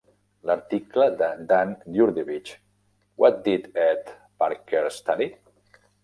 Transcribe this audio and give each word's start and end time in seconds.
L'article 0.49 1.05
de 1.17 1.25
Dan 1.51 1.73
Djurdjevic 1.95 2.49
"What 3.23 3.37
did 3.49 3.67
Ed 3.83 4.09
Parker 4.45 4.81
Study?" 4.97 5.29